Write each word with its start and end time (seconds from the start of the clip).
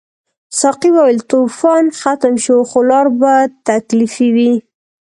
ساقي 0.59 0.89
وویل 0.93 1.19
طوفان 1.31 1.83
ختم 2.01 2.33
شو 2.43 2.57
خو 2.69 2.79
لار 2.89 3.07
به 3.19 3.33
تکلیفي 3.67 4.27
وي. 4.35 4.53